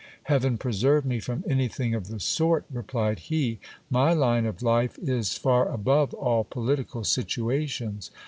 [0.23, 2.65] Heaven preserve me from anything of the sort!
[2.73, 3.59] replied he.
[3.87, 8.09] My ine of life is far above all political situations.